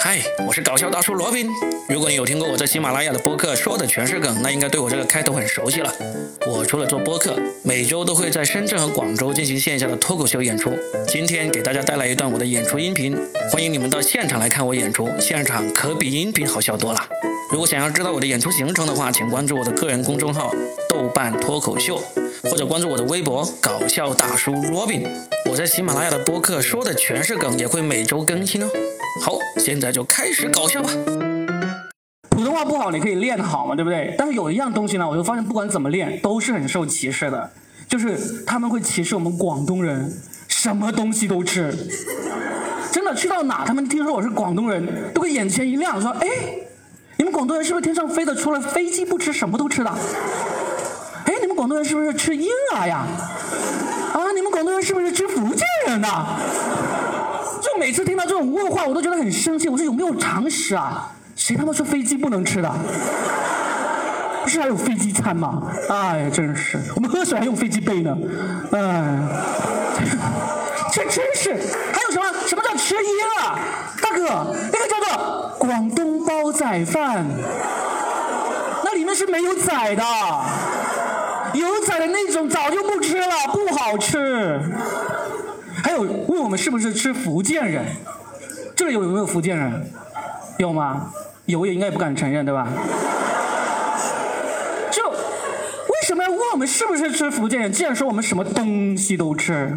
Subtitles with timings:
[0.00, 1.48] 嗨，我是搞笑大叔罗宾。
[1.88, 5.92] 如果你有听过我在喜马拉雅的播客说的全是梗，那应该对我这个开头很熟悉了。
[6.46, 10.72] 我除了做播客，每周都会在深圳和广州进行线下的脱口秀演出。
[11.06, 13.16] 今天给大家带来一段我的演出音频，
[13.50, 17.08] 欢迎你们到现场来看我演出，现场可比音频好笑多了。
[17.50, 20.52] 如果想要知道我的演出行程的话，请关注我的个人公众号
[20.88, 22.00] “豆瓣脱口秀”，
[22.44, 25.04] 或者关注我的微博“搞笑大叔罗宾”。
[25.50, 28.68] 我在喜马拉雅的播客说的全是梗，也会每周更新哦。
[29.20, 30.90] 好，现在就开始搞笑吧。
[32.30, 34.14] 普通话不好，你可以练好嘛，对不对？
[34.16, 37.50] 但是有一样东西呢，我就发现不管怎么练，都是很受歧视的，
[37.88, 40.12] 就是他们会歧视我们广东人，
[40.46, 41.74] 什么东西都吃。
[42.92, 46.28] 真的，去到哪，他们听说我是广东人，都会眼前一亮，说：“哎，
[47.16, 49.90] 你们广东人是不是天上飞的，除了飞机不吃，什么都吃的？
[51.24, 53.04] 哎，你们广东人是不是吃婴儿呀？
[54.14, 56.08] 啊，你们广东人是不是吃福建人的？”
[57.88, 59.66] 每次听到这种问话，我都觉得很生气。
[59.66, 61.10] 我说有没有常识啊？
[61.34, 62.70] 谁他妈说飞机不能吃的？
[64.42, 65.62] 不是还有飞机餐吗？
[65.88, 68.14] 哎，真是，我们喝水还用飞机杯呢。
[68.72, 69.18] 哎，
[70.92, 71.54] 这真是。
[71.94, 72.26] 还有什么？
[72.46, 73.58] 什么叫吃婴儿？
[74.02, 77.24] 大哥，那个叫做广东煲仔饭，
[78.84, 80.04] 那里面是没有仔的，
[81.54, 84.60] 有仔的那种早就不吃了，不好吃。
[86.00, 87.84] 问我们是不是吃福建人？
[88.76, 89.90] 这里有没有福建人？
[90.58, 91.10] 有吗？
[91.46, 92.68] 有也应该也不敢承认，对吧？
[94.90, 95.16] 就为
[96.06, 97.72] 什么要问我们是不是吃福建人？
[97.72, 99.76] 既然说我们什么东西都吃，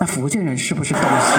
[0.00, 1.38] 那福建人是不是东西？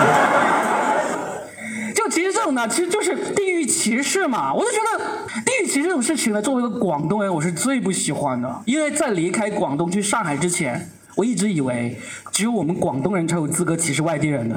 [1.96, 4.54] 就其实这种呢，其实就是地域歧视嘛。
[4.54, 5.06] 我就觉得
[5.44, 8.62] 地域歧视这种事情呢，作为一个广东人，我是最不喜欢的。
[8.66, 10.90] 因为在离开广东去上海之前。
[11.16, 12.00] 我一直以为
[12.32, 14.56] 只有我们广东人才有资格歧视外地人的，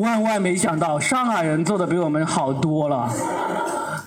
[0.00, 3.10] 万万没想到上海人做的比我们好多了，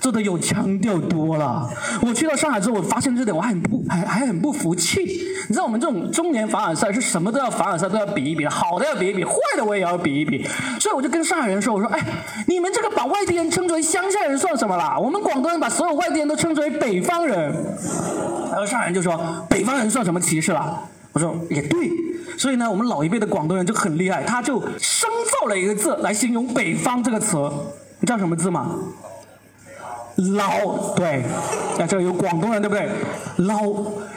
[0.00, 1.68] 做的有腔调多了。
[2.00, 5.00] 我去到上海之后，我发现这点我还很不还还很不服气。
[5.48, 10.46] 你知道我们这种中年凡尔赛是什么都要凡尔赛都要比一比，好的要比一比，坏的我也要比一比。
[10.78, 12.00] 所以我就跟上海人说：“我说哎，
[12.46, 14.96] 你们这个把外地人称之为乡下人算什么啦？
[14.98, 17.52] 我们广东人把所有外地人都称之为北方人。”
[18.50, 19.20] 然后上海人就说
[19.50, 20.80] ：“北方人算什么歧视了？”
[21.12, 21.90] 我说也对，
[22.38, 25.10] 所以呢，我们老一辈的广东人就很厉害，他就生
[25.40, 27.36] 造了一个字来形容北方这个词，
[27.98, 28.76] 你知道什么字吗？
[30.16, 31.22] 老，对，
[31.78, 32.88] 啊这有广东人对不对？
[33.38, 33.60] 老，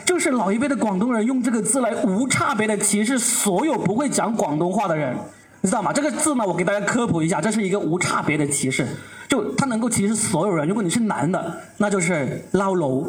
[0.04, 5.16] 就是老一辈的广东人用这个字来无差别的歧视所有不会讲广东话的人，
[5.64, 5.90] 你知道吗？
[5.94, 8.86] 这个字呢，我给大家科普一下，这是一个无差别的歧视，
[9.26, 10.68] 就它能够歧视所有人。
[10.68, 13.06] 如果你是男的，那就是捞楼；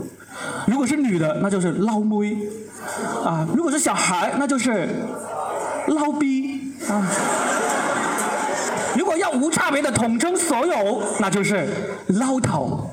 [0.66, 2.38] 如果是女的，那就是捞妹。
[3.26, 4.88] 啊，如果是小孩，那就是
[5.88, 7.06] 捞逼啊。
[8.98, 11.68] 如果要无差别的统称所有，那就是
[12.08, 12.90] 捞头。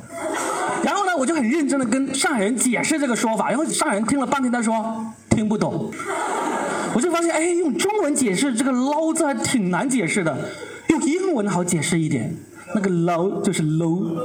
[0.83, 5.89] 然后呢，我就很认真的跟上海人解释这个说法，然后上海人听了半天，他说听不懂。
[6.95, 10.37] 我就发现，哎，用中文解释这个捞字还挺难解释的，
[10.89, 12.35] 用英文好解释一点。
[12.75, 14.17] 那个捞就是 low。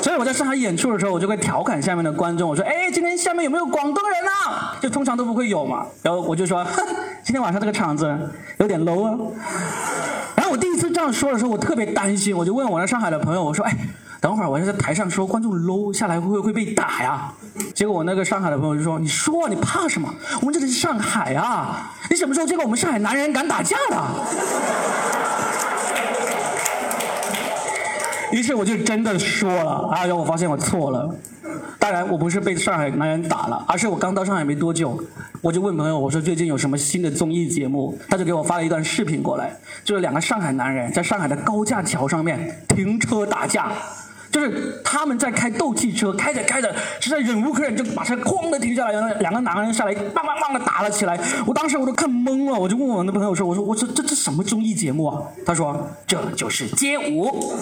[0.00, 5.84] 所以我在上海演出的时候，我就会调侃下面的观众，我说：“哎，今天下面有没有广东人啊？”就通常都不会有嘛。
[6.02, 6.82] 然后我就说：“哼，
[7.24, 8.16] 今天晚上这个场子
[8.58, 9.18] 有点 low 啊。”
[10.36, 13.76] 然后我第一次这样说的时候，我特别担心，我就问我在上海的朋友，我说：“哎，
[14.20, 17.32] 等会儿我要在台上说观众 low 下来会不会被打呀？”
[17.74, 20.12] 结果我那个上海的朋友就说：“你说，你怕什么？
[20.40, 21.92] 我们这里是上海啊！
[22.10, 23.96] 你什么时候见过我们上海男人敢打架的？”
[28.30, 31.14] 于是我就真的说了，哎呦，我发现我错了。
[31.78, 35.02] 当然，我不是被上海男人打了，而是我刚到上海没多久，
[35.40, 37.98] 我就问朋友，我说最近有什么新的综艺节目？
[38.10, 43.72] 他就给我发了一段视频过来，就是两个上海男人在上海的高架桥上面停车打架。
[44.30, 51.18] 就是他们在开斗气车，开着开着，实在忍无可忍，就把车哐的停下来，然后两个男人下来，棒棒棒的打了起来。
[51.46, 57.54] 我当时我都看懵了，我就问我那朋友说：“我说我说这这什么综艺节目啊？”他说：“这就是街舞。”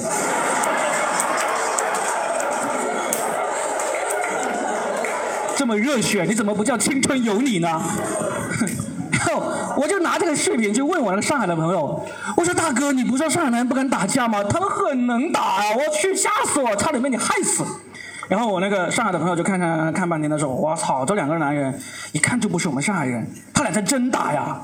[5.57, 7.83] 这么热血，你怎么不叫青春有你呢？
[9.77, 12.03] 我就拿这个视频去问我那个上海的朋友，
[12.37, 14.43] 我说大哥，你不说上海男人不敢打架吗？
[14.45, 15.63] 他们很能打啊！
[15.77, 17.65] 我去，吓死我，差点被你害死。
[18.29, 21.79] 然后我那个上海的朋友就看看看半天，他说：“我操，这两个男人
[22.13, 23.25] 一看就不是我们上海人，
[23.55, 24.61] 他俩在真打呀！”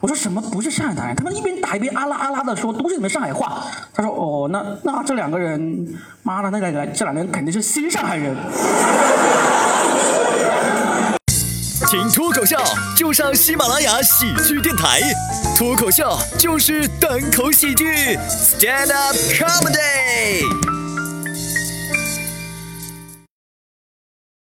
[0.00, 1.14] 我说什么不是上海男人？
[1.14, 3.62] 他们一边打一边啊啦啊啦的说，都是你们上海话。
[3.94, 5.86] 他说：“哦，那那这两个人，
[6.22, 8.34] 妈的，那两个这两个人肯定是新上海人。”
[11.90, 12.54] 听脱口秀
[12.94, 15.00] 就上喜马拉雅喜剧电台，
[15.56, 17.86] 脱口秀就是单口喜剧
[18.28, 20.77] ，Stand up comedy。